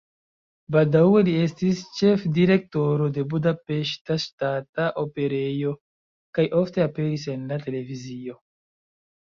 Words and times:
Baldaŭe 0.75 1.19
li 1.27 1.33
estis 1.47 1.81
ĉefdirektoro 1.97 3.09
de 3.17 3.25
Budapeŝta 3.33 4.17
Ŝtata 4.25 4.89
Operejo 5.05 5.75
kaj 6.39 6.47
ofte 6.63 6.87
aperis 6.91 7.29
en 7.37 7.49
la 7.53 7.63
televizio. 7.69 8.39